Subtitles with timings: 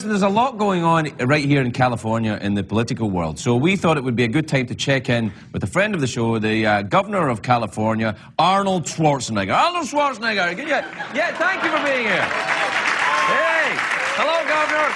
[0.00, 3.76] There's a lot going on right here in California in the political world, so we
[3.76, 6.06] thought it would be a good time to check in with a friend of the
[6.06, 9.54] show, the uh, governor of California, Arnold Schwarzenegger.
[9.54, 12.24] Arnold Schwarzenegger, yeah, yeah, thank you for being here.
[13.28, 13.76] Hey,
[14.16, 14.90] hello, governor.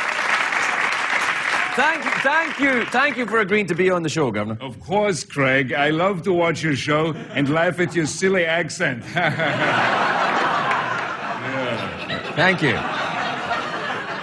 [1.76, 4.56] Thank you, thank you, thank you for agreeing to be on the show, governor.
[4.62, 5.74] Of course, Craig.
[5.74, 9.04] I love to watch your show and laugh at your silly accent.
[12.34, 13.03] Thank you.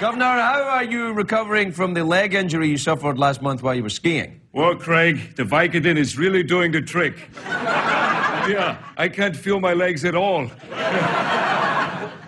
[0.02, 3.84] Governor, how are you recovering from the leg injury you suffered last month while you
[3.84, 4.42] were skiing?
[4.52, 7.30] well, Craig, the Vicodin is really doing the trick.
[7.46, 10.50] yeah, I can't feel my legs at all.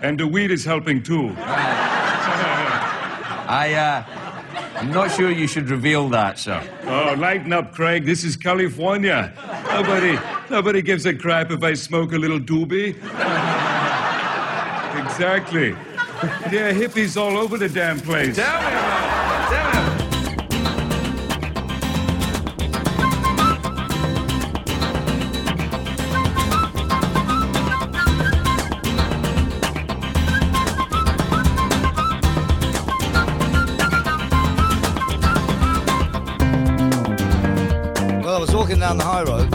[0.04, 1.34] and the weed is helping too.
[3.50, 4.04] I, uh,
[4.78, 6.62] I'm not sure you should reveal that, sir.
[6.84, 8.06] Oh, lighten up, Craig.
[8.06, 9.34] This is California.
[9.72, 10.20] Nobody,
[10.52, 12.90] nobody gives a crap if I smoke a little doobie.
[15.04, 15.76] exactly.
[16.24, 18.38] There are hippies all over the damn place.
[18.38, 19.50] Tell me about it.
[19.50, 20.04] Tell me about it.
[38.24, 39.54] Well, I was walking down the high road.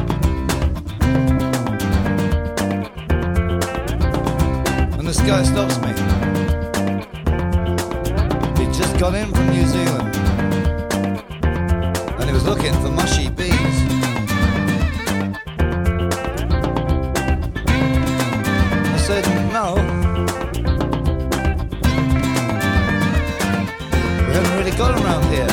[4.99, 5.78] And this guy stops
[9.11, 10.17] got in from New Zealand.
[12.19, 13.79] And he was looking for mushy bees.
[18.95, 19.25] I said,
[19.57, 19.67] no.
[24.27, 25.53] We haven't really got 'em around here.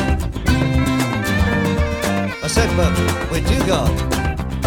[2.44, 2.92] I said, but
[3.32, 3.90] we do got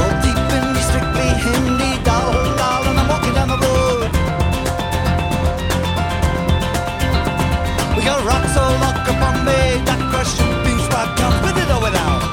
[0.00, 3.97] all oh, deep in the strictly Hindi doll, doll, and I'm walking down the road.
[8.08, 11.76] Got rocks all lock up on me, that question beef spot comes with it or
[11.84, 12.24] without.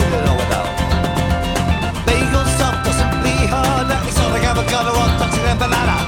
[0.00, 0.72] With it or without.
[2.08, 6.00] Bagel soft or simply hard, that is all I ever got or toxic and banana.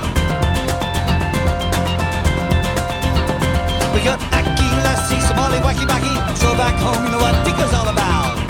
[3.93, 6.17] We got Aki Lassie, Somali Wacky Backy.
[6.41, 8.44] So back home, you know what Tigger's all about.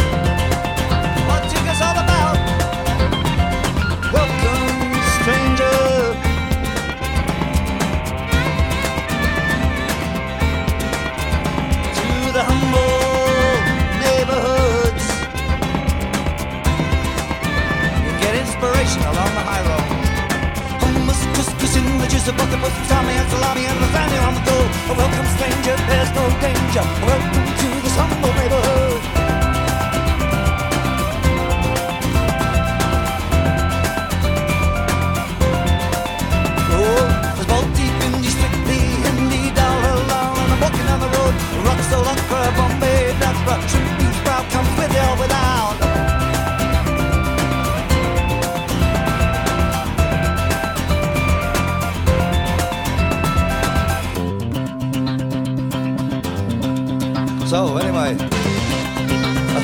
[22.24, 24.56] Couscous in the juice of bucket with salami and salami and lasagna on the go.
[24.90, 26.84] A welcome stranger, there's no danger.
[27.06, 28.73] Welcome to this humble neighborhood.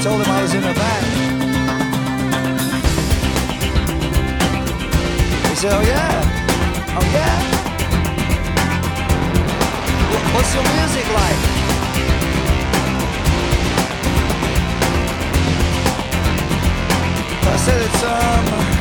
[0.01, 1.07] I told him I was in a band.
[5.47, 7.37] He said, "Oh yeah, oh yeah.
[10.35, 11.41] What's your music like?"
[17.45, 18.80] I said, "It's um."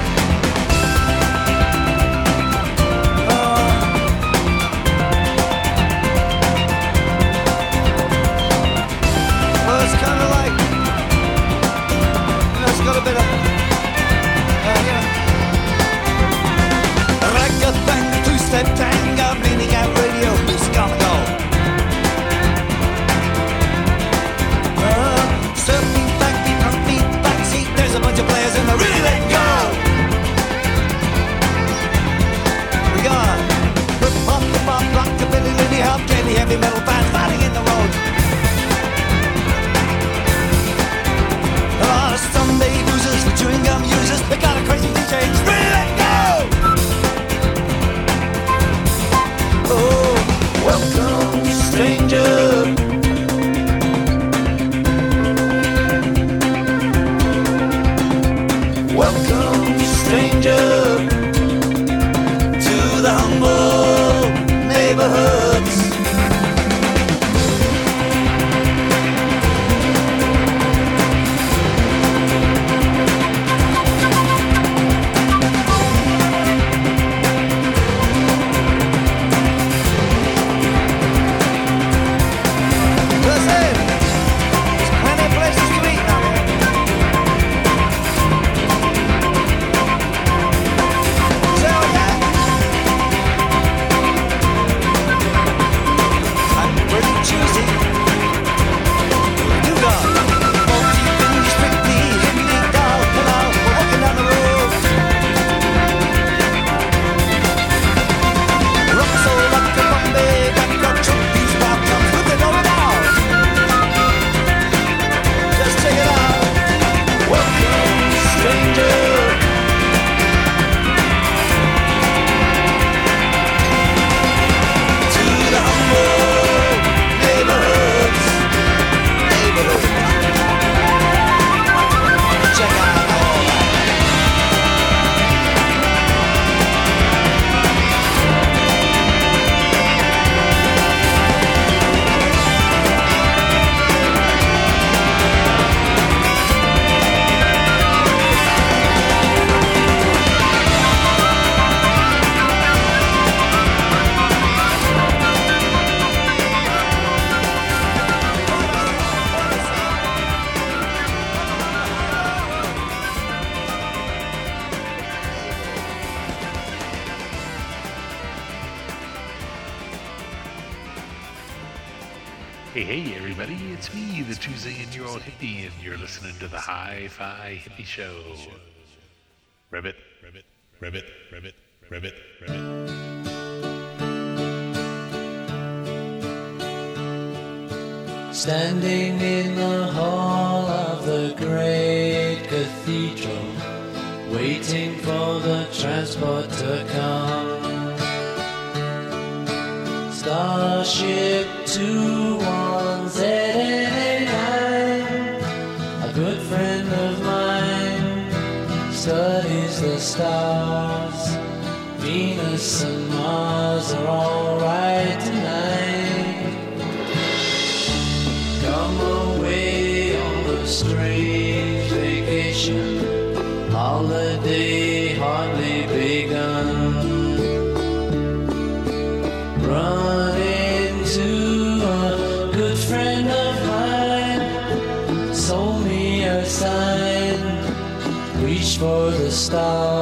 [239.49, 239.98] stars.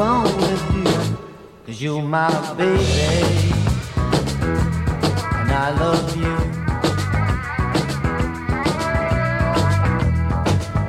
[0.00, 1.18] wrong with you,
[1.66, 3.52] cause you're my baby,
[5.40, 6.36] and I love you.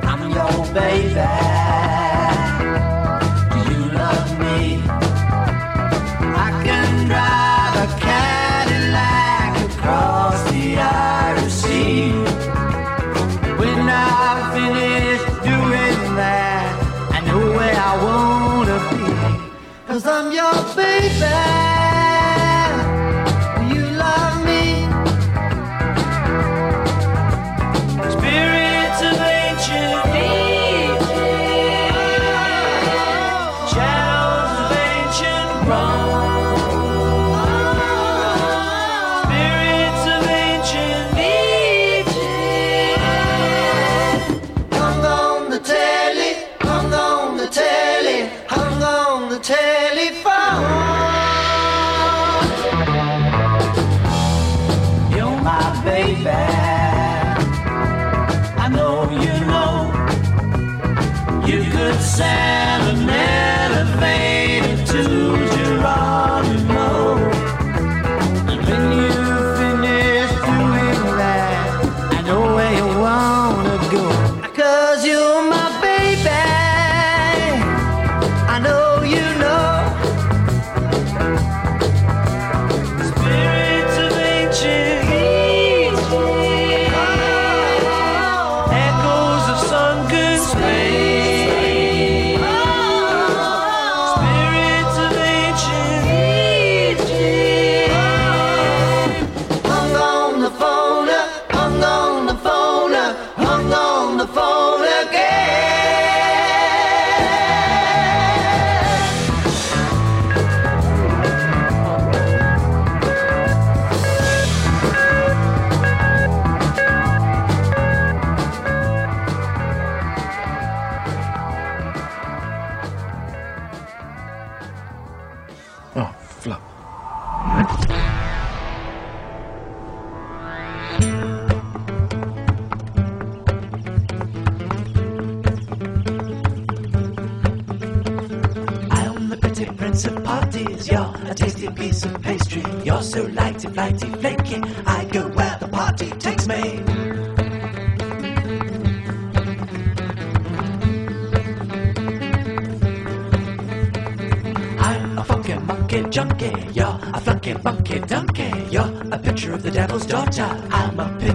[0.08, 1.61] I'm your baby.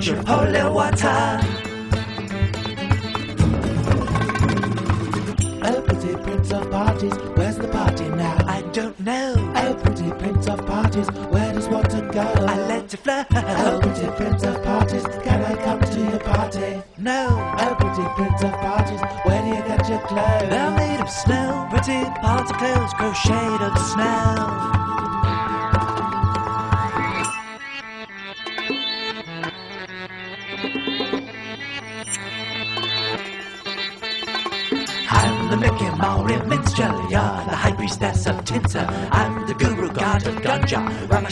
[0.08, 0.24] your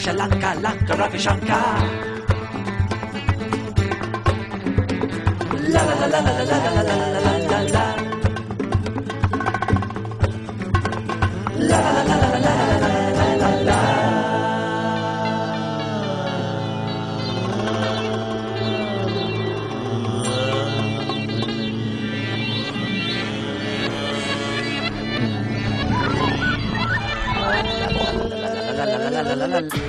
[0.06, 1.82] Shalanka, Lanka, Ravi Shankar.
[5.72, 7.84] La la la la la la la la la la la la.
[11.58, 14.06] La la la la la la la la la la.
[29.10, 29.85] la la la la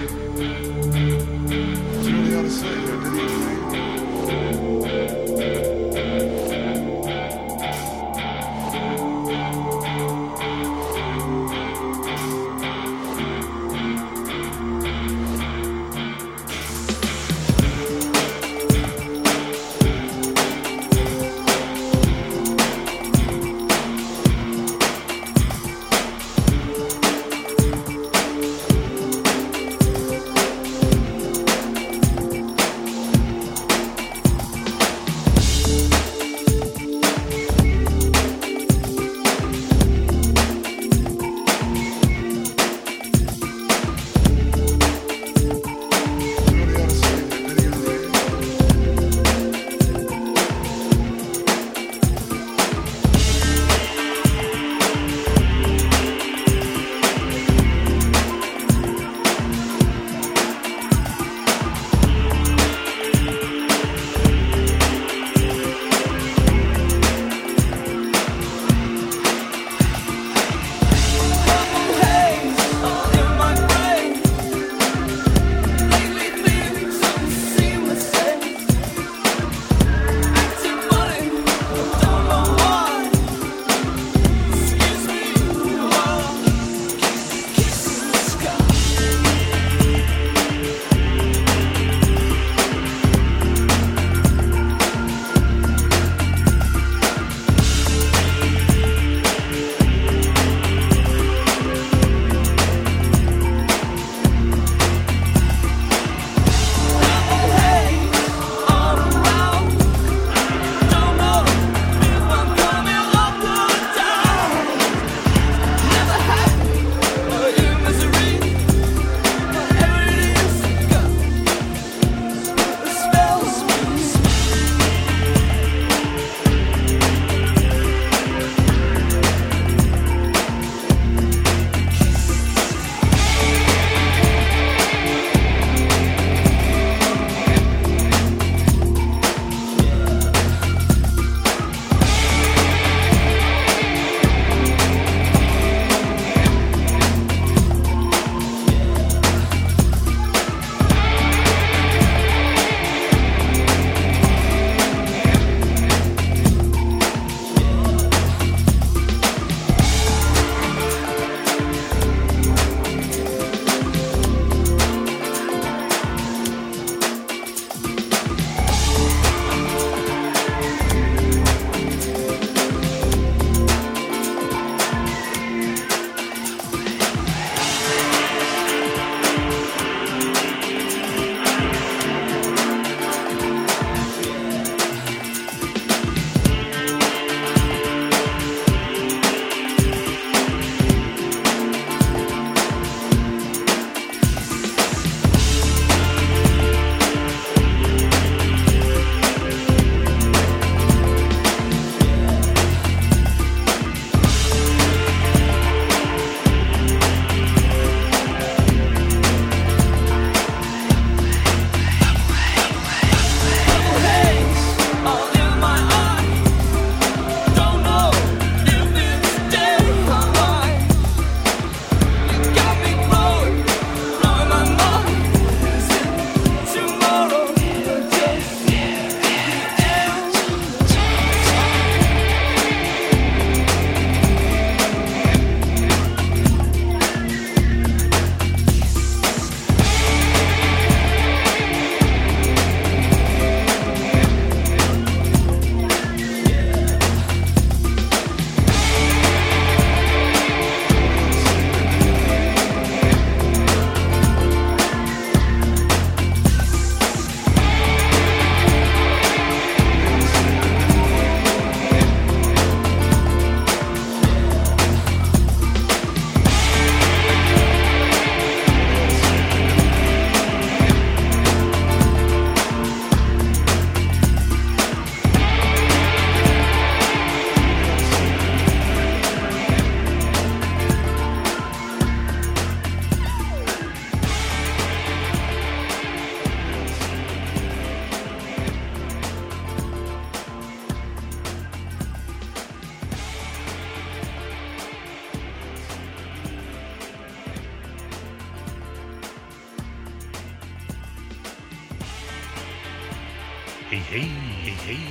[304.10, 305.04] Hey, hey, hey,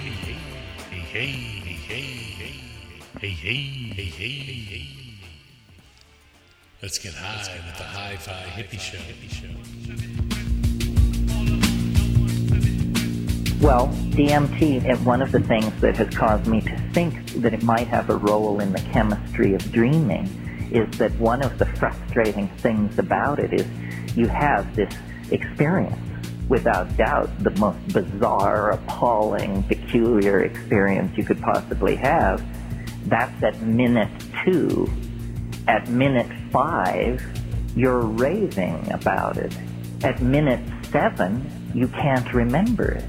[0.89, 1.29] hey, hey,
[1.77, 2.01] hey,
[3.21, 4.89] hey, hey, hey, hey.
[6.83, 8.97] Let's get high with the Hi-Fi Hippie Show.
[13.63, 17.63] Well, DMT, eh, one of the things that has caused me to think that it
[17.63, 20.25] might have a role in the chemistry of dreaming
[20.73, 23.67] is that one of the frustrating things about it is
[24.17, 24.95] you have this
[25.31, 25.99] experience,
[26.49, 32.45] without doubt, the most bizarre, appalling, peculiar experience you could possibly have.
[33.09, 34.11] That's at minute
[34.45, 34.89] two.
[35.69, 37.23] At minute five,
[37.75, 39.57] you're raving about it.
[40.03, 43.05] At minute seven, you can't remember it.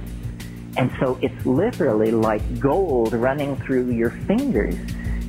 [0.77, 4.75] And so it's literally like gold running through your fingers.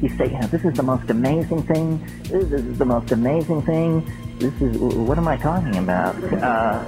[0.03, 2.05] You say, you know, this is the most amazing thing.
[2.25, 4.07] This is the most amazing thing.
[4.39, 6.15] This is, what am I talking about?
[6.33, 6.85] Uh,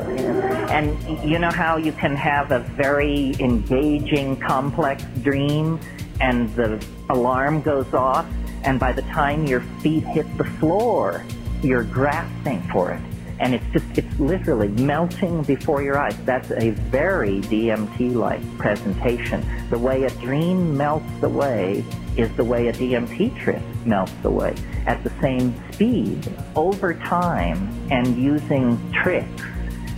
[0.71, 5.81] and you know how you can have a very engaging, complex dream
[6.21, 8.25] and the alarm goes off
[8.63, 11.25] and by the time your feet hit the floor,
[11.61, 13.10] you're grasping for it
[13.40, 16.16] and it's just it's literally melting before your eyes.
[16.24, 19.44] That's a very DMT-like presentation.
[19.70, 21.85] The way a dream melts away
[22.16, 24.55] is the way a DMT trip melts away
[24.87, 26.31] at the same speed.
[26.55, 29.42] Over time and using tricks,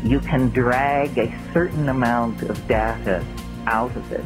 [0.04, 3.24] you can drag a certain amount of data
[3.66, 4.24] out of it.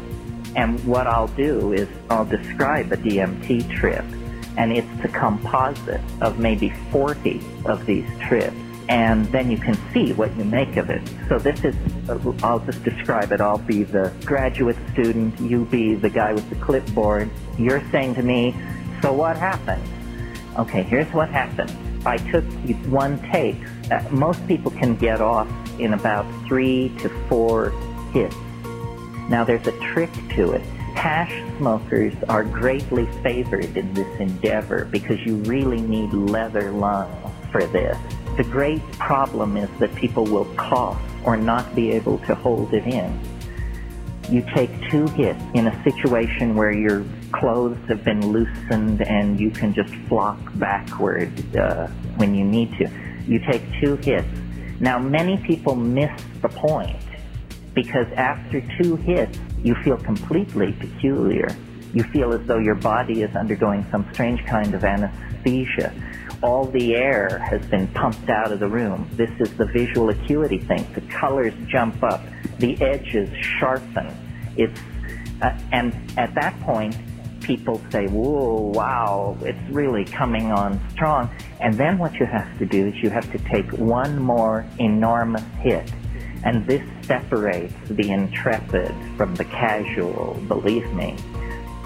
[0.56, 4.04] And what I'll do is I'll describe a DMT trip
[4.58, 8.56] and it's a composite of maybe 40 of these trips
[8.88, 11.02] and then you can see what you make of it.
[11.28, 11.74] So this is,
[12.42, 13.40] I'll just describe it.
[13.40, 17.30] I'll be the graduate student, you be the guy with the clipboard.
[17.58, 18.54] You're saying to me,
[19.02, 19.82] so what happened?
[20.58, 21.72] Okay, here's what happened.
[22.06, 22.44] I took
[22.86, 23.56] one take.
[23.90, 25.48] Uh, most people can get off
[25.80, 27.70] in about three to four
[28.12, 28.36] hits.
[29.28, 30.62] Now there's a trick to it.
[30.94, 37.12] Hash smokers are greatly favored in this endeavor because you really need leather lungs
[37.50, 37.98] for this.
[38.36, 42.86] The great problem is that people will cough or not be able to hold it
[42.86, 43.18] in.
[44.30, 49.50] You take two hits in a situation where your clothes have been loosened and you
[49.50, 52.90] can just flock backward uh, when you need to.
[53.26, 54.28] You take two hits.
[54.80, 57.02] Now, many people miss the point
[57.72, 61.48] because after two hits, you feel completely peculiar.
[61.94, 65.94] You feel as though your body is undergoing some strange kind of anesthesia
[66.42, 69.08] all the air has been pumped out of the room.
[69.12, 70.86] This is the visual acuity thing.
[70.94, 72.22] The colors jump up,
[72.58, 74.14] the edges sharpen.
[74.56, 74.80] It's
[75.42, 76.96] uh, and at that point,
[77.42, 82.66] people say, "Whoa, wow, it's really coming on strong." And then what you have to
[82.66, 85.92] do is you have to take one more enormous hit,
[86.44, 90.42] and this separates the intrepid from the casual.
[90.48, 91.16] Believe me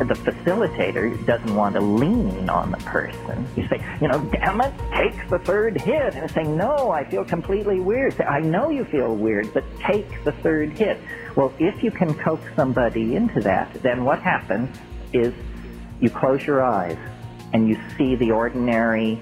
[0.05, 3.47] the facilitator doesn't want to lean on the person.
[3.57, 6.15] You say, you know, damn it, take the third hit.
[6.15, 8.15] And say, no, I feel completely weird.
[8.15, 10.99] Say, I know you feel weird, but take the third hit.
[11.37, 14.77] Well, if you can coax somebody into that, then what happens
[15.13, 15.35] is
[16.01, 16.99] you close your eyes
[17.53, 19.21] and you see the ordinary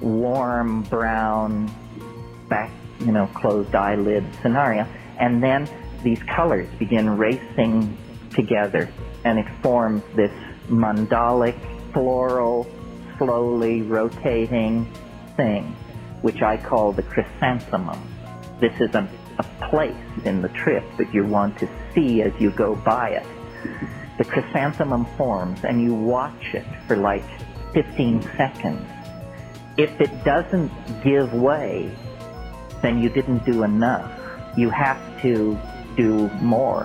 [0.00, 1.70] warm brown
[2.48, 4.86] back, you know, closed eyelid scenario.
[5.18, 5.68] And then
[6.02, 7.96] these colors begin racing
[8.30, 8.88] together
[9.24, 10.32] and it forms this
[10.68, 11.56] mandalic,
[11.92, 12.66] floral,
[13.18, 14.90] slowly rotating
[15.36, 15.64] thing,
[16.22, 18.00] which I call the chrysanthemum.
[18.60, 22.50] This is a, a place in the trip that you want to see as you
[22.50, 23.26] go by it.
[24.18, 27.24] The chrysanthemum forms and you watch it for like
[27.72, 28.86] 15 seconds.
[29.76, 30.70] If it doesn't
[31.02, 31.90] give way,
[32.82, 34.10] then you didn't do enough.
[34.56, 35.58] You have to
[35.96, 36.84] do more,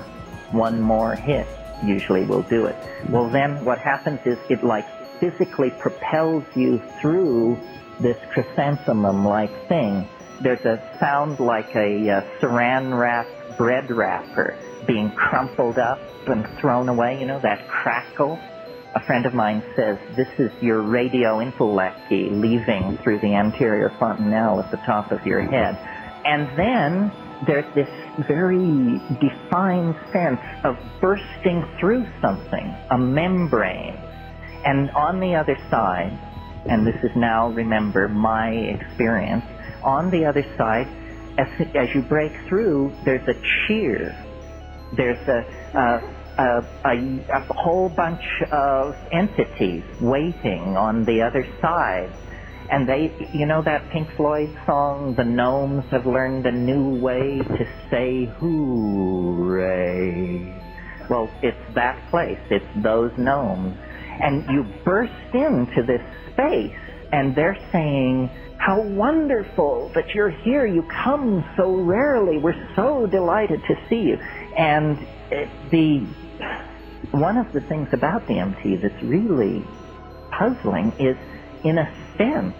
[0.51, 1.47] one more hit
[1.83, 2.75] usually will do it.
[3.09, 4.85] Well, then what happens is it like
[5.19, 7.57] physically propels you through
[7.99, 10.07] this chrysanthemum-like thing.
[10.41, 16.89] There's a sound like a uh, saran wrap bread wrapper being crumpled up and thrown
[16.89, 18.39] away, you know, that crackle.
[18.95, 24.59] A friend of mine says this is your radio intellecti leaving through the anterior fontanelle
[24.59, 25.77] at the top of your head.
[26.25, 27.11] And then
[27.45, 27.89] there's this
[28.27, 33.95] very defined sense of bursting through something, a membrane.
[34.65, 36.17] And on the other side,
[36.67, 39.45] and this is now, remember, my experience,
[39.83, 40.87] on the other side,
[41.37, 43.35] as, as you break through, there's a
[43.67, 44.15] cheer.
[44.95, 45.45] There's a,
[45.77, 52.11] a, a, a, a whole bunch of entities waiting on the other side
[52.69, 57.39] and they, you know that Pink Floyd song, The Gnomes Have Learned a New Way
[57.39, 59.85] to Say Hooray.
[61.09, 62.39] Well, it's that place.
[62.49, 63.77] It's those gnomes.
[64.21, 66.01] And you burst into this
[66.33, 66.75] space,
[67.11, 70.65] and they're saying, How wonderful that you're here.
[70.65, 72.39] You come so rarely.
[72.39, 74.17] We're so delighted to see you.
[74.57, 74.97] And
[75.29, 75.99] it, the
[77.11, 79.63] one of the things about DMT that's really
[80.31, 81.15] puzzling is,
[81.63, 82.55] in a sense,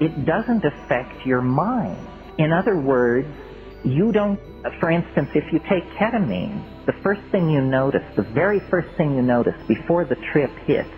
[0.00, 2.06] it doesn't affect your mind.
[2.38, 3.28] In other words,
[3.84, 4.38] you don't,
[4.80, 9.14] for instance, if you take ketamine, the first thing you notice, the very first thing
[9.14, 10.88] you notice before the trip hits,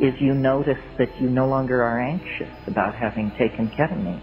[0.00, 4.20] is you notice that you no longer are anxious about having taken ketamine.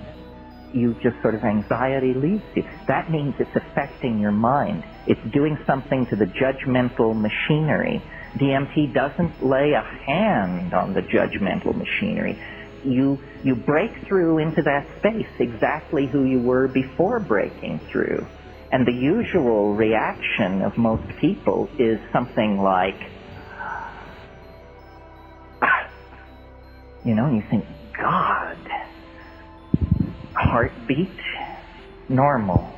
[0.73, 2.63] You just sort of anxiety leaves you.
[2.87, 4.83] That means it's affecting your mind.
[5.07, 8.01] It's doing something to the judgmental machinery.
[8.37, 12.39] DMT doesn't lay a hand on the judgmental machinery.
[12.85, 18.25] You, you break through into that space exactly who you were before breaking through.
[18.71, 22.99] And the usual reaction of most people is something like,
[25.61, 25.87] "Ah."
[27.05, 27.65] you know, you think,
[27.97, 28.57] God,
[30.33, 31.09] heartbeat,
[32.09, 32.71] normal,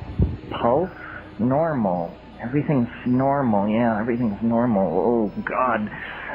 [0.50, 0.90] pulse,
[1.38, 5.90] normal, everything's normal, yeah, everything's normal, oh God.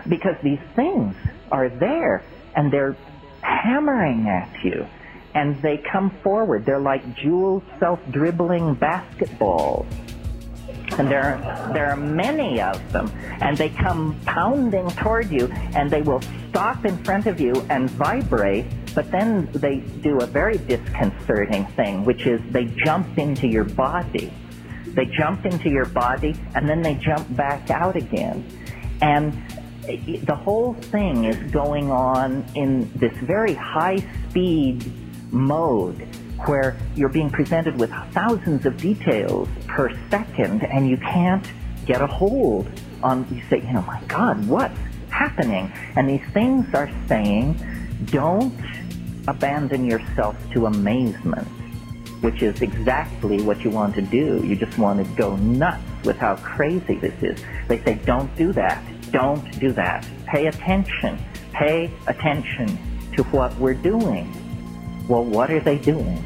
[0.08, 1.16] Because these things
[1.52, 2.24] are there
[2.56, 2.98] and they're
[3.44, 4.88] hammering at you
[5.36, 6.66] and they come forward.
[6.66, 9.86] They're like jewel self-dribbling basketballs.
[10.98, 15.90] And there are, there are many of them, and they come pounding toward you, and
[15.90, 20.60] they will stop in front of you and vibrate, but then they do a very
[20.60, 24.32] disconcerting thing, which is they jump into your body.
[24.86, 28.46] They jump into your body, and then they jump back out again.
[29.02, 29.34] And
[29.86, 33.98] the whole thing is going on in this very high
[34.30, 34.92] speed
[35.32, 36.08] mode
[36.46, 41.46] where you're being presented with thousands of details per second and you can't
[41.86, 42.70] get a hold
[43.02, 44.78] on, you say, you know, my God, what's
[45.10, 45.72] happening?
[45.96, 47.60] And these things are saying,
[48.06, 48.54] don't
[49.28, 51.48] abandon yourself to amazement,
[52.22, 54.42] which is exactly what you want to do.
[54.46, 57.44] You just want to go nuts with how crazy this is.
[57.68, 58.84] They say, don't do that.
[59.14, 60.06] Don't do that.
[60.26, 61.18] Pay attention.
[61.54, 62.78] Pay attention
[63.16, 64.28] to what we're doing.
[65.08, 66.22] Well, what are they doing?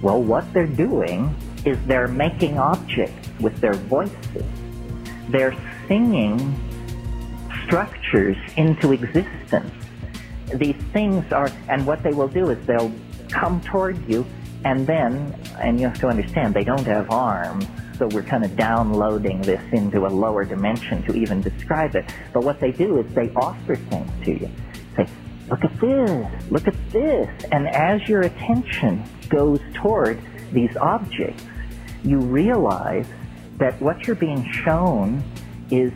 [0.00, 4.44] Well, what they're doing is they're making objects with their voices.
[5.30, 5.56] They're
[5.88, 6.38] singing
[7.64, 9.72] structures into existence.
[10.54, 12.92] These things are, and what they will do is they'll
[13.30, 14.24] come toward you
[14.64, 17.66] and then, and you have to understand, they don't have arms,
[18.02, 22.04] so we're kind of downloading this into a lower dimension to even describe it.
[22.32, 24.50] But what they do is they offer things to you.
[24.96, 25.06] Say,
[25.48, 27.44] look at this, look at this.
[27.52, 31.44] And as your attention goes toward these objects,
[32.02, 33.06] you realize
[33.58, 35.22] that what you're being shown
[35.70, 35.92] is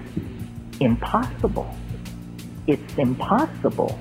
[0.78, 1.74] impossible.
[2.68, 3.98] It's impossible.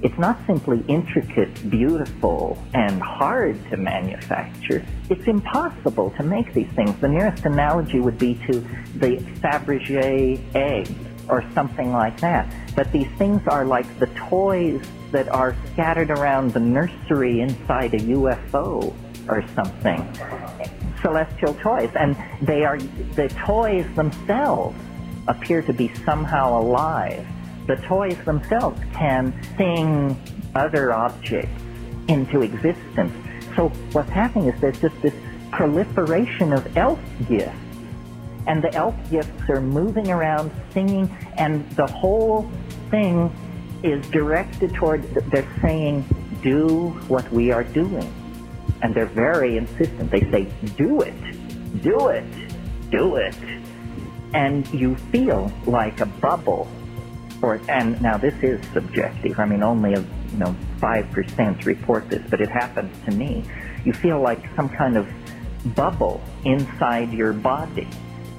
[0.00, 4.86] It's not simply intricate, beautiful, and hard to manufacture.
[5.10, 6.94] It's impossible to make these things.
[7.00, 8.60] The nearest analogy would be to
[8.94, 10.88] the Fabergé egg
[11.28, 12.46] or something like that.
[12.76, 14.80] But these things are like the toys
[15.10, 18.94] that are scattered around the nursery inside a UFO
[19.28, 20.08] or something.
[21.02, 21.90] Celestial toys.
[21.98, 24.78] And they are, the toys themselves
[25.26, 27.26] appear to be somehow alive.
[27.68, 30.20] The toys themselves can sing
[30.54, 31.62] other objects
[32.08, 33.12] into existence.
[33.54, 35.14] So what's happening is there's just this
[35.52, 37.54] proliferation of elf gifts.
[38.46, 42.50] And the elf gifts are moving around singing, and the whole
[42.90, 43.30] thing
[43.82, 46.06] is directed toward, they're saying,
[46.42, 48.10] do what we are doing.
[48.80, 50.10] And they're very insistent.
[50.10, 50.44] They say,
[50.76, 52.24] do it, do it,
[52.90, 53.36] do it.
[54.32, 56.66] And you feel like a bubble.
[57.42, 59.38] And now this is subjective.
[59.38, 63.44] I mean, only a, you know, 5% report this, but it happens to me.
[63.84, 65.08] You feel like some kind of
[65.74, 67.88] bubble inside your body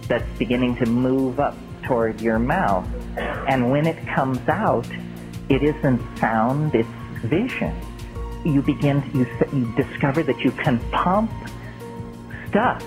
[0.08, 2.88] that's beginning to move up toward your mouth.
[3.18, 4.88] And when it comes out,
[5.50, 6.88] it isn't sound, it's
[7.24, 7.76] vision.
[8.46, 11.32] You begin, to, you, you discover that you can pump
[12.48, 12.84] stuff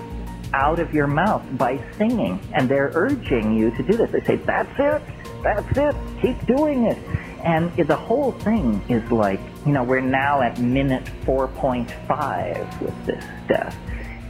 [0.53, 2.39] out of your mouth by singing.
[2.53, 4.11] And they're urging you to do this.
[4.11, 5.01] They say, that's it,
[5.43, 6.97] that's it, keep doing it.
[7.43, 13.23] And the whole thing is like, you know, we're now at minute 4.5 with this
[13.45, 13.75] stuff.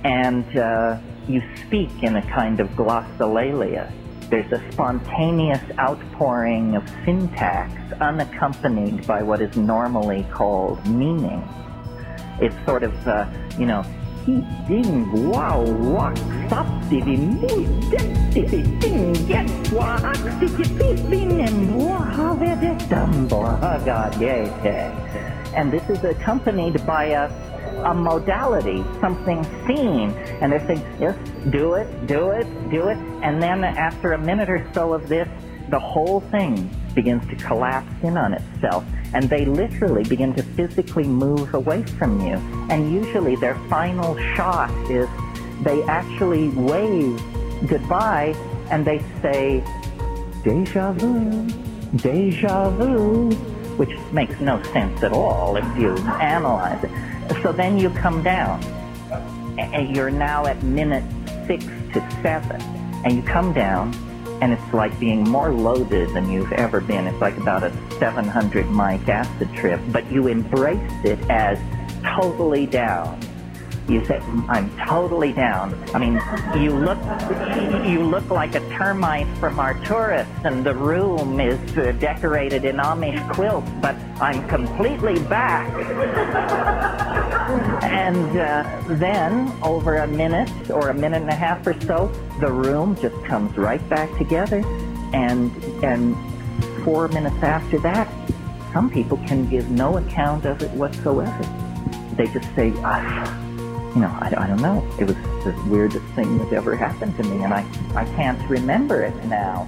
[0.04, 0.98] And uh,
[1.28, 3.92] you speak in a kind of glossolalia.
[4.30, 7.72] There's a spontaneous outpouring of syntax
[8.02, 11.48] unaccompanied by what is normally called meaning.
[12.42, 13.86] It's sort of, uh, you know,
[14.26, 16.16] He ding wow wak
[16.50, 17.68] sap divi mus
[18.34, 22.34] divi ding get wak divi bifin and wow
[22.88, 24.22] dum God
[25.54, 27.30] And this is accompanied by a
[27.84, 31.18] a modality, something seen, and they're saying, yes,
[31.50, 35.28] do it, do it, do it, and then after a minute or so of this,
[35.70, 41.04] the whole thing begins to collapse in on itself, and they literally begin to physically
[41.04, 42.36] move away from you.
[42.70, 45.08] And usually their final shot is
[45.62, 47.22] they actually wave
[47.68, 48.36] goodbye
[48.70, 49.64] and they say,
[50.44, 51.48] deja vu,
[51.98, 53.32] deja vu,
[53.78, 56.92] which makes no sense at all if you analyze it.
[57.42, 58.64] So then you come down,
[59.58, 61.04] and you're now at minute
[61.48, 62.62] six to seven,
[63.06, 63.94] and you come down,
[64.44, 67.08] and it's like being more loaded than you've ever been.
[67.08, 71.58] It's like about a 700 mic acid trip, but you embraced it as
[72.04, 73.22] totally down.
[73.88, 76.22] You say, "I'm totally down." I mean,
[76.62, 76.98] you look,
[77.88, 83.22] you look like a termite from Arcturus, and the room is uh, decorated in Amish
[83.34, 83.70] quilts.
[83.82, 85.72] But I'm completely back.
[87.84, 92.08] and uh, then, over a minute or a minute and a half or so,
[92.40, 94.64] the room just comes right back together,
[95.14, 95.52] and
[95.84, 96.16] and
[96.84, 98.08] four minutes after that,
[98.72, 101.44] some people can give no account of it whatsoever.
[102.16, 103.40] They just say, ah
[103.96, 104.84] you know, I, I don't know.
[105.00, 107.64] It was the weirdest thing that ever happened to me, and I,
[107.96, 109.68] I can't remember it now.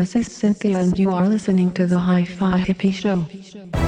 [0.00, 3.79] This is Synthia, and you are listening to the Hi Fi Hippie Show.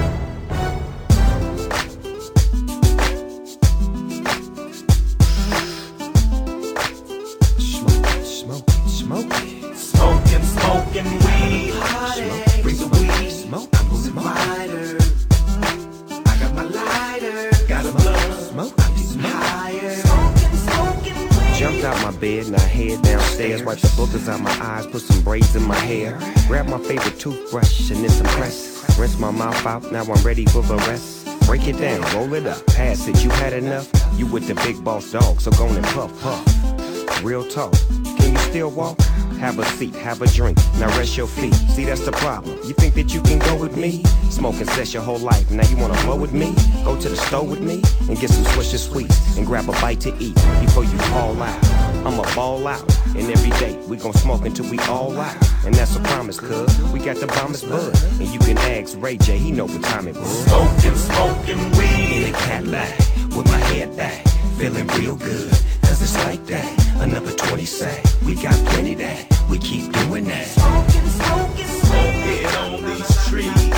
[27.23, 28.83] Toothbrush and then some press.
[28.99, 31.25] Rinse my mouth out, now I'm ready for the rest.
[31.45, 33.23] Break it down, roll it up, pass it.
[33.23, 33.89] You had enough?
[34.17, 37.23] You with the big boss dog, so go and puff, puff.
[37.23, 37.71] Real talk,
[38.17, 38.99] can you still walk?
[39.39, 41.53] Have a seat, have a drink, now rest your feet.
[41.75, 42.57] See, that's the problem.
[42.65, 44.03] You think that you can go with me?
[44.29, 46.53] Smoking sex your whole life, now you wanna flow with me?
[46.83, 50.01] Go to the store with me and get some Swisher Sweets and grab a bite
[50.01, 51.92] to eat before you fall out.
[52.05, 52.83] I'ma ball out,
[53.15, 55.37] and every day we gon' smoke until we all out.
[55.65, 57.95] And that's a promise, cuz we got the bombest bud.
[58.19, 60.45] And you can ask Ray J, he know what time it was.
[60.45, 62.97] Smoking, smoking weed in a Cadillac
[63.35, 65.51] with my head back, feeling real good.
[65.83, 66.69] Cause it's like that.
[66.97, 68.03] Another 20 sack.
[68.25, 69.25] we got plenty that.
[69.49, 70.47] We keep doing that.
[70.47, 73.72] Smoking, smoking, smoking on these trees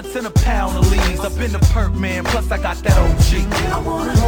[0.00, 1.20] blunts and a pound of leaves.
[1.20, 3.72] I've been the perk man, plus I got that OG.
[3.72, 4.19] I wanna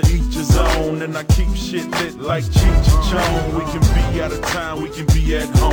[0.00, 1.02] to each his own.
[1.02, 3.54] And I keep shit lit like Cheech and Chong.
[3.58, 5.72] We can be out of town, we can be at home.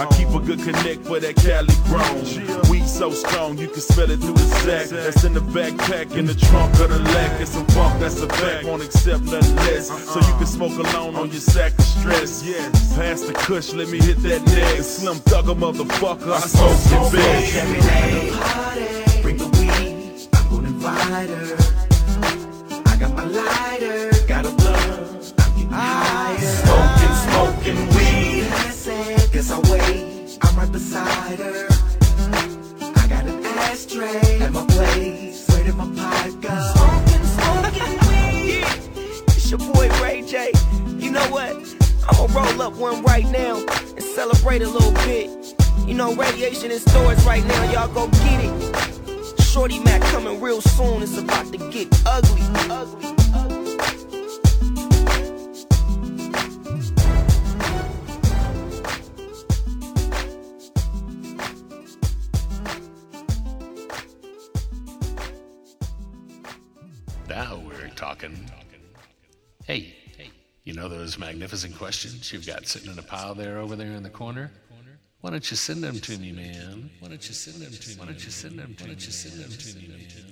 [0.00, 2.70] I keep a good connect for that Cali grown.
[2.70, 4.88] We so strong, you can smell it through the sack.
[4.88, 7.40] That's in the backpack, in the trunk of the lack.
[7.40, 8.66] It's some funk, that's a fact.
[8.66, 9.88] Won't accept nothing less.
[9.88, 12.42] So you can smoke alone on your sack of stress.
[12.96, 14.82] Pass the kush, let me hit that neck.
[14.82, 17.54] Slim thugger motherfucker, I smoke it big.
[17.54, 21.81] Every day, party, bring the weed, I'm gonna invite her.
[30.94, 31.68] Her.
[32.94, 36.72] I got an ashtray at my place, where did my pipe go?
[36.74, 38.66] Smoking, smoking weed.
[39.28, 40.52] It's your boy Ray J.
[40.98, 41.56] You know what?
[42.10, 45.30] I'ma roll up one right now and celebrate a little bit.
[45.86, 49.40] You know, Raydiation in stores right now, y'all go get it.
[49.40, 52.42] Shorty Mac coming real soon, it's about to get ugly.
[52.70, 53.14] ugly.
[53.32, 53.61] Now
[68.22, 68.48] talking.
[69.66, 69.94] Hey,
[70.64, 74.02] you know those magnificent questions you've got sitting in a pile there over there in
[74.02, 74.50] the corner?
[75.20, 76.90] Why don't you send them to me, man?
[77.00, 77.94] Why don't you send them to me?
[77.96, 78.76] Why don't you send them to me?
[78.80, 80.31] Why don't you send them to me?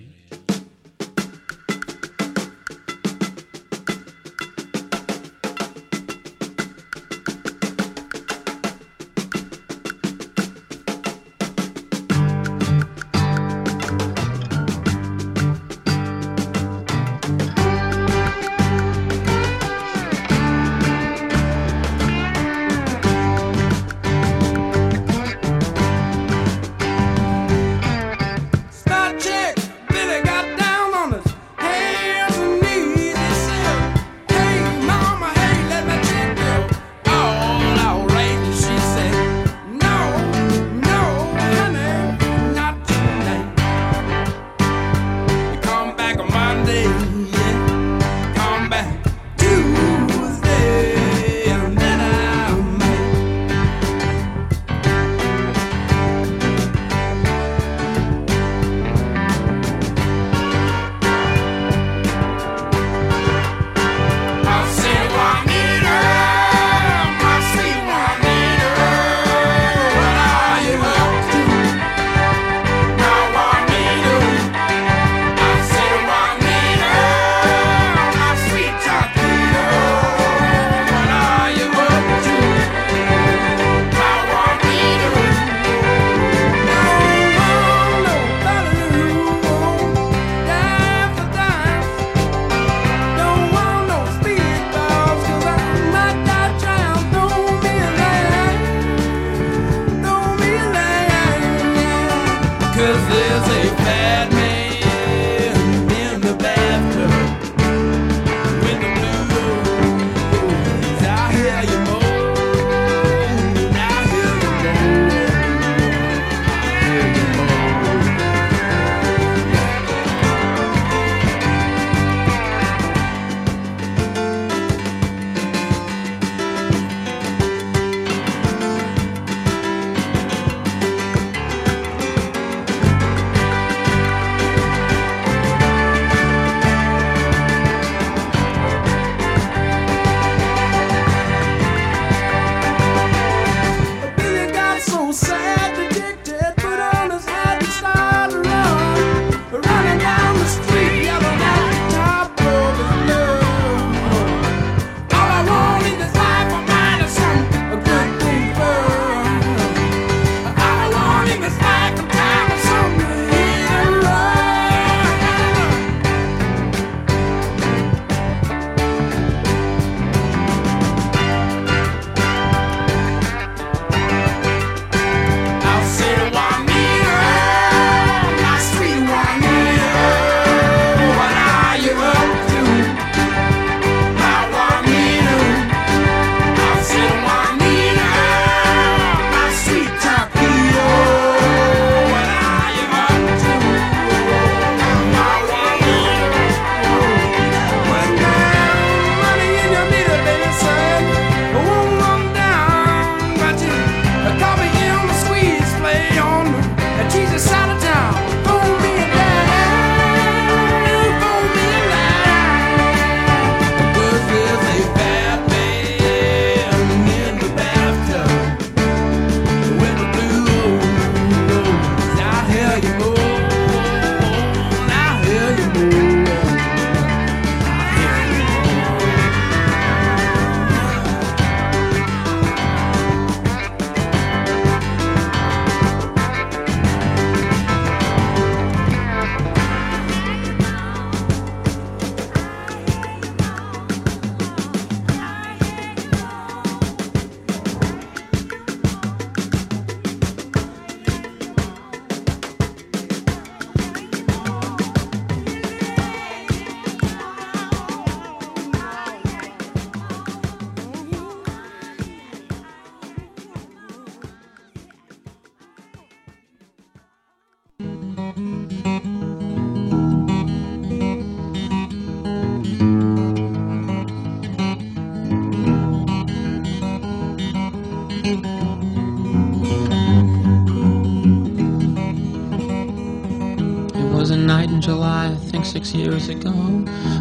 [285.70, 286.50] Six years ago.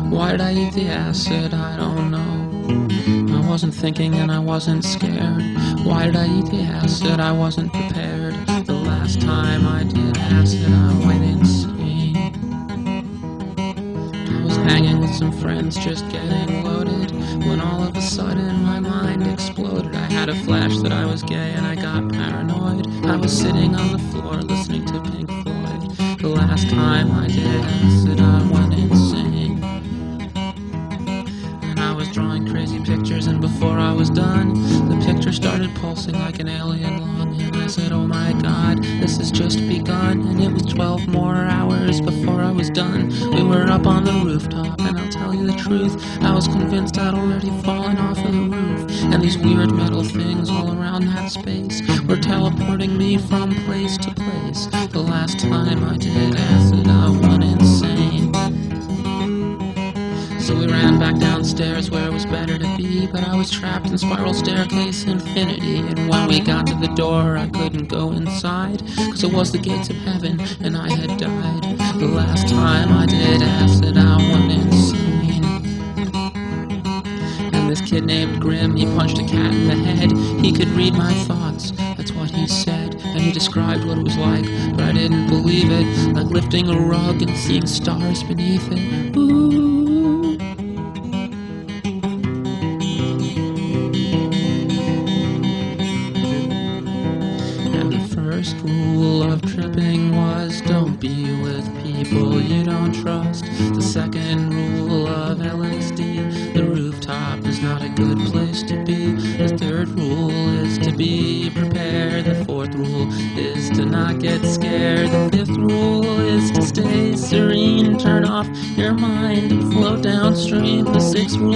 [0.09, 1.53] Why did I eat the acid?
[1.53, 3.37] I don't know.
[3.37, 5.43] I wasn't thinking and I wasn't scared.
[5.85, 7.19] Why did I eat the acid?
[7.19, 8.33] I wasn't prepared.
[8.65, 12.17] The last time I did acid, I went insane.
[14.33, 17.11] I was hanging with some friends, just getting loaded.
[17.45, 19.93] When all of a sudden my mind exploded.
[19.93, 22.87] I had a flash that I was gay and I got paranoid.
[23.05, 26.19] I was sitting on the floor listening to Pink Floyd.
[26.19, 28.38] The last time I did acid, I
[45.69, 48.91] truth, I was convinced I'd already fallen off of the roof.
[49.13, 54.11] And these weird metal things all around that space were teleporting me from place to
[54.15, 54.65] place.
[54.89, 58.33] The last time I did acid, I went insane.
[60.39, 63.85] So we ran back downstairs where it was better to be, but I was trapped
[63.85, 65.77] in spiral staircase infinity.
[65.77, 69.59] And when we got to the door, I couldn't go inside, cause it was the
[69.59, 71.77] gates of heaven, and I had died.
[71.99, 74.48] The last time I did acid, I went
[77.69, 80.11] this kid named Grim, he punched a cat in the head.
[80.43, 82.95] He could read my thoughts, that's what he said.
[82.95, 86.15] And he described what it was like, but I didn't believe it.
[86.15, 89.15] Like lifting a rug and seeing stars beneath it.
[89.15, 89.58] Ooh.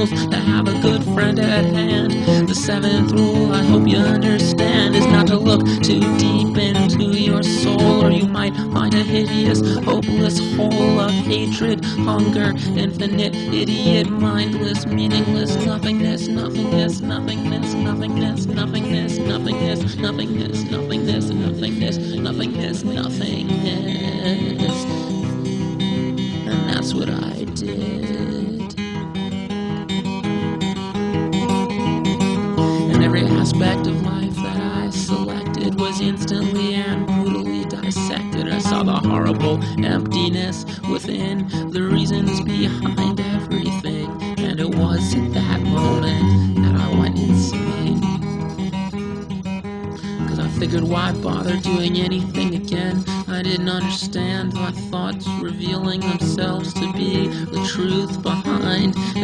[0.08, 2.48] Sixth rule is to have a good friend at hand.
[2.48, 7.44] The seventh rule, I hope you understand, is not to look too deep into your
[7.44, 14.86] soul, or you might find a hideous, hopeless hole of hatred, hunger, infinite, idiot, mindless,
[14.86, 15.23] meaningless,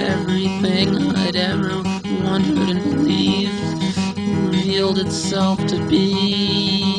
[0.09, 1.83] everything I'd ever
[2.23, 3.53] wondered and believed
[4.51, 6.98] revealed itself to be.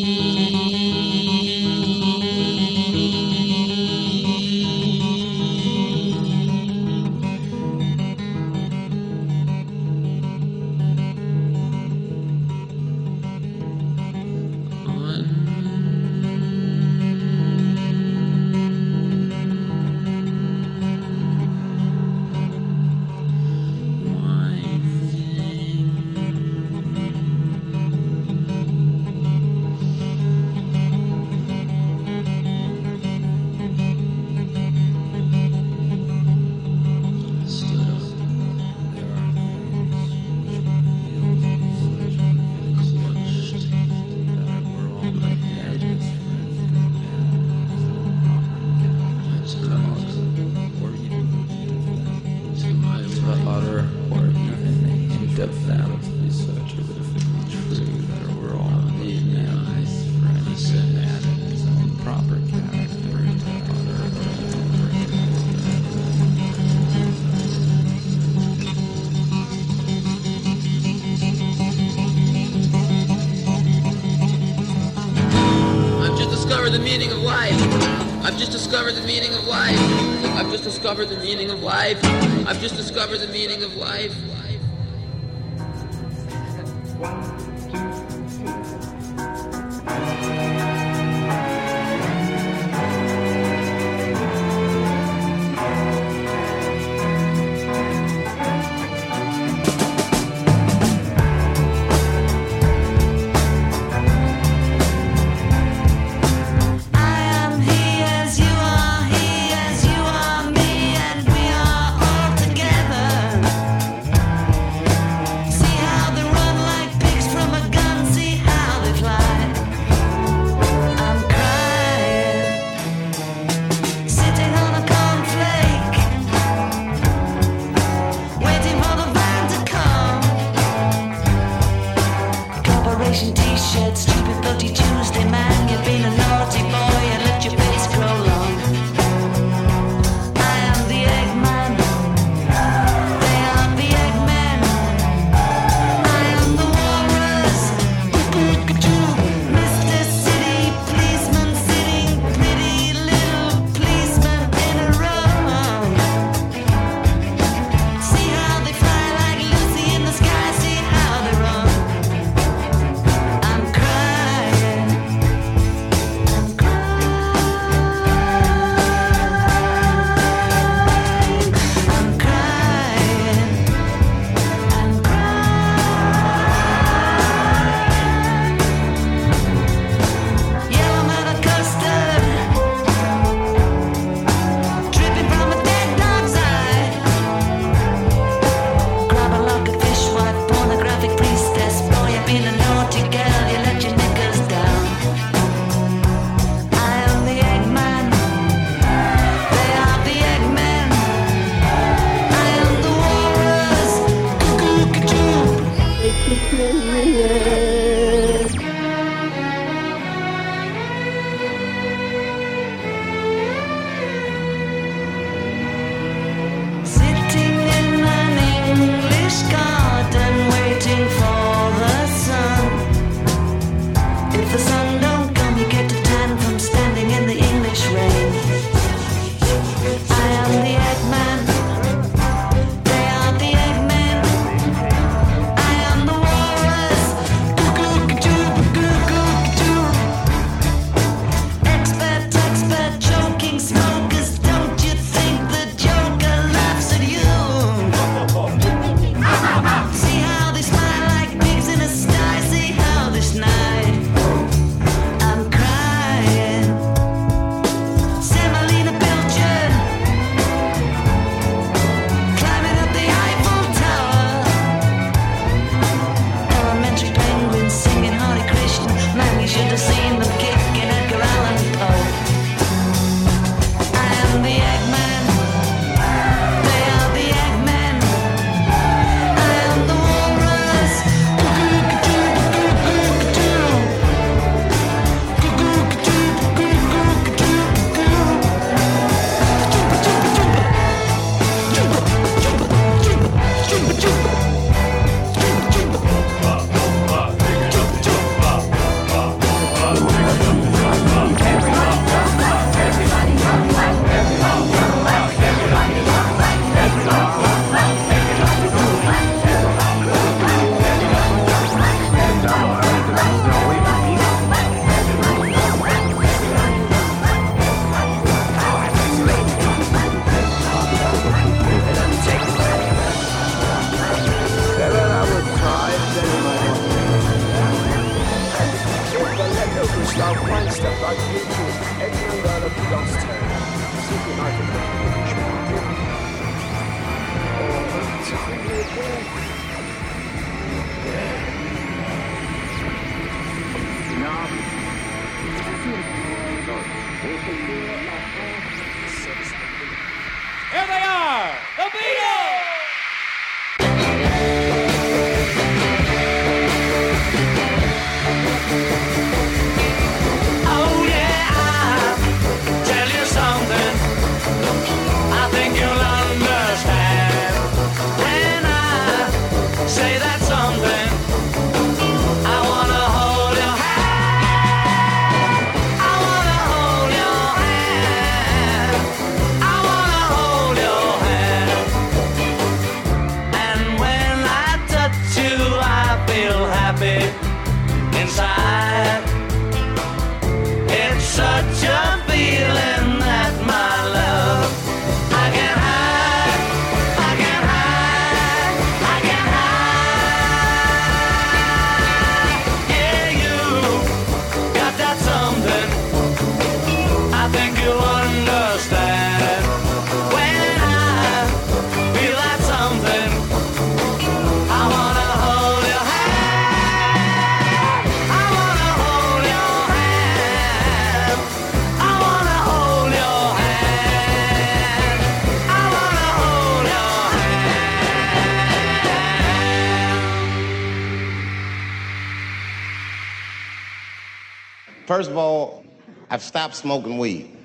[436.60, 437.56] Stopped smoking weed.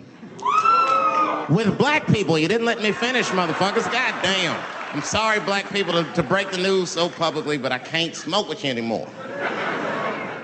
[1.49, 3.91] With black people, you didn't let me finish, motherfuckers.
[3.91, 4.57] God damn.
[4.93, 8.47] I'm sorry, black people, to, to break the news so publicly, but I can't smoke
[8.47, 9.05] with you anymore.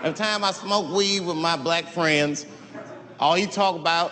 [0.04, 2.46] Every time I smoke weed with my black friends,
[3.22, 4.12] all you talk about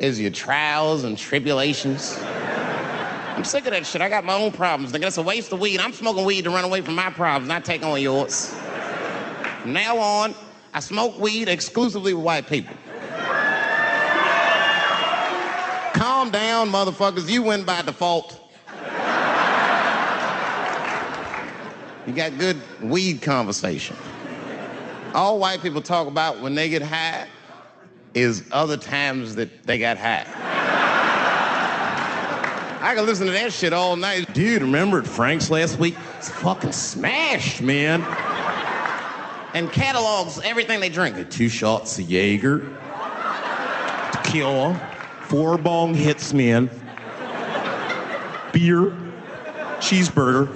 [0.00, 2.18] is your trials and tribulations.
[2.20, 4.02] I'm sick of that shit.
[4.02, 4.92] I got my own problems.
[4.92, 5.80] Nigga, that's a waste of weed.
[5.80, 8.54] I'm smoking weed to run away from my problems, not take on yours.
[9.62, 10.34] From now on,
[10.74, 12.76] I smoke weed exclusively with white people.
[16.22, 17.28] Calm down, motherfuckers.
[17.28, 18.38] You win by default.
[22.06, 23.96] You got good weed conversation.
[25.14, 27.26] All white people talk about when they get high
[28.14, 30.24] is other times that they got high.
[32.80, 34.32] I can listen to that shit all night.
[34.32, 35.96] Dude, remember at Frank's last week?
[36.18, 38.00] It's fucking smashed, man.
[39.54, 41.28] And catalogs everything they drink.
[41.30, 42.78] Two shots of Jaeger,
[44.12, 44.91] tequila,
[45.32, 46.66] four bong hits, man,
[48.52, 48.92] beer,
[49.78, 50.54] cheeseburger.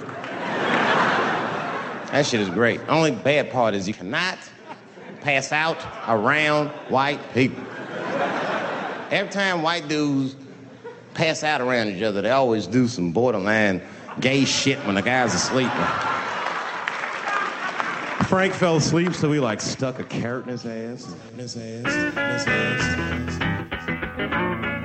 [2.11, 2.79] That shit is great.
[2.87, 4.37] Only bad part is you cannot
[5.21, 7.63] pass out around white people.
[9.09, 10.35] Every time white dudes
[11.15, 13.81] pass out around each other, they always do some borderline
[14.19, 15.71] gay shit when the guys are sleeping.
[18.27, 21.15] Frank fell asleep, so we like stuck a carrot in his ass.
[21.33, 21.63] In his ass.
[21.63, 23.46] In his ass.
[24.19, 24.76] Umba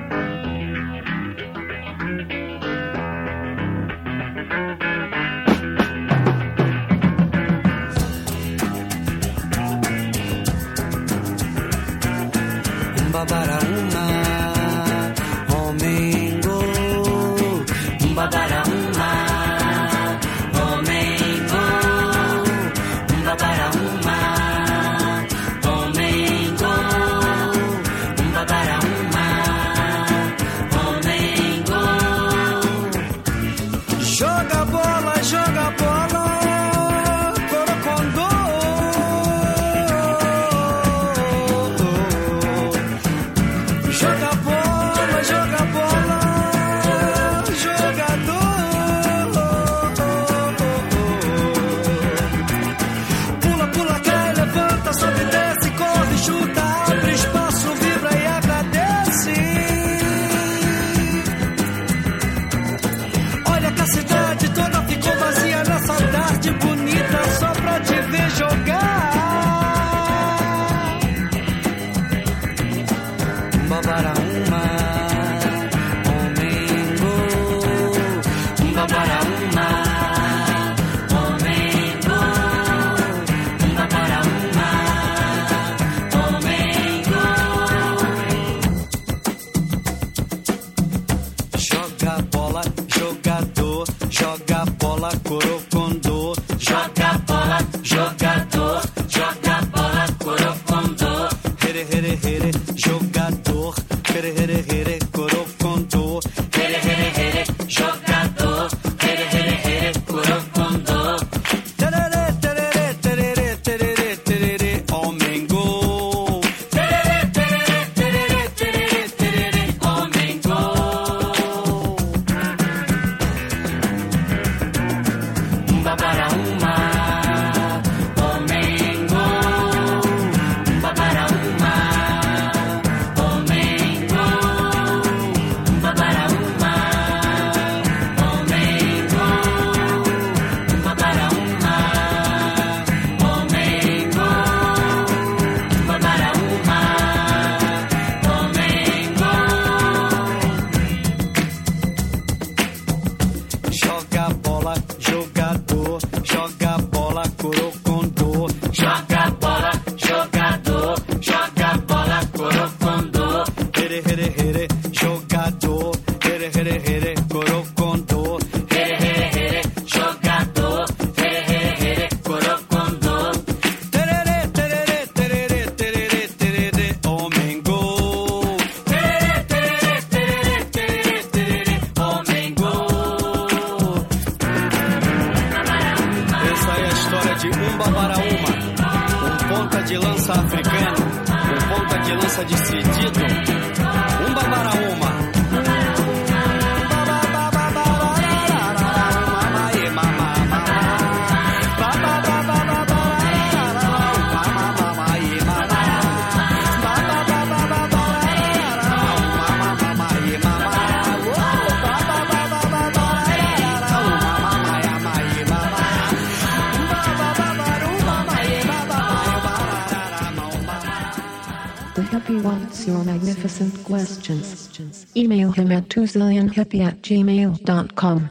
[226.73, 228.29] 2zillionhippie at gmail.com.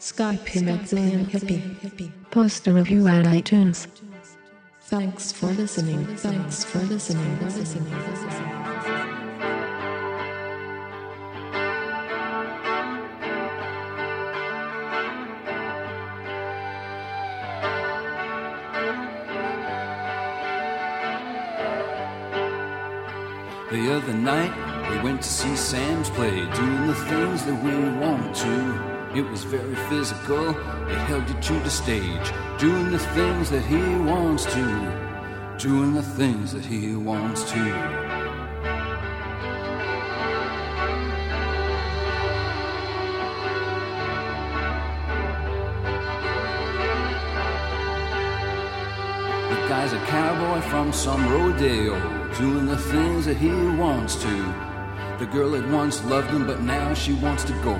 [0.00, 2.12] Skype him at zillionhippie.
[2.30, 3.86] Post a review at iTunes.
[4.82, 6.06] Thanks for listening.
[6.16, 7.38] Thanks for listening.
[23.68, 28.34] The other night, we went to see Sam's play, doing the things that we want
[28.36, 29.18] to.
[29.18, 33.82] It was very physical, it held you to the stage, doing the things that he
[34.10, 35.06] wants to.
[35.58, 37.64] Doing the things that he wants to.
[49.48, 51.98] The guy's a cowboy from some rodeo,
[52.36, 54.75] doing the things that he wants to.
[55.18, 57.74] The girl had once loved him, but now she wants to go,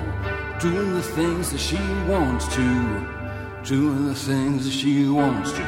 [0.59, 1.77] doing the things that she
[2.09, 3.07] wants to,
[3.63, 5.63] doing the things that she wants to.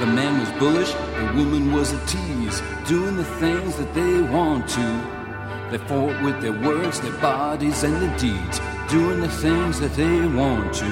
[0.00, 4.68] The man was bullish, the woman was a tease, doing the things that they want
[4.68, 5.16] to.
[5.70, 10.26] They fought with their words, their bodies, and their deeds, doing the things that they
[10.26, 10.86] want to.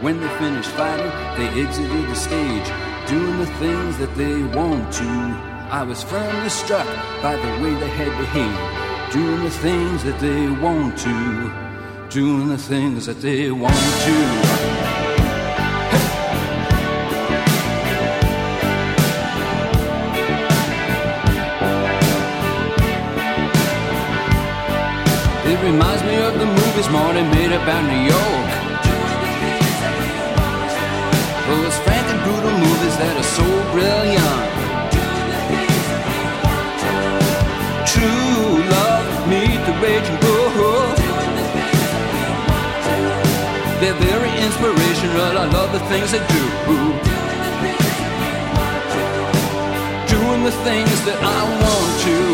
[0.00, 2.66] When they finished fighting, they exited the stage,
[3.06, 5.04] doing the things that they want to.
[5.70, 6.86] I was firmly struck
[7.22, 12.58] by the way they had behaved, doing the things that they want to, doing the
[12.58, 14.75] things that they want to.
[27.66, 28.50] About New York.
[31.48, 34.46] Those frank and brutal movies that are so brilliant.
[37.90, 40.46] True love, meet the raging bull.
[43.80, 45.34] They're very inspirational.
[45.36, 46.44] I love the things they do.
[50.14, 52.25] Doing the things that I want to.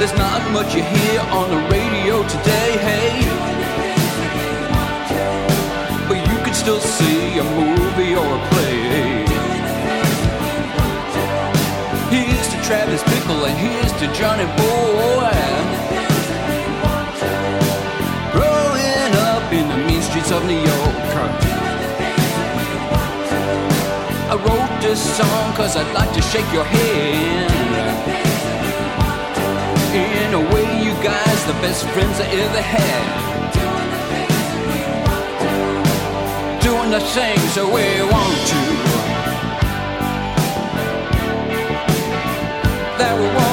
[0.00, 3.20] There's not much you hear on the radio today, hey.
[6.08, 9.26] But you can still see a movie or a play.
[12.08, 15.36] Here's to Travis Bickle and here's to Johnny Boy.
[18.32, 20.96] Growing up in the mean streets of New York.
[24.32, 27.59] I wrote this song cause I'd like to shake your hand.
[30.30, 33.02] In a way, you guys, the best friends I ever had.
[36.62, 38.60] Doing the things that we want to.
[42.96, 43.49] That we want.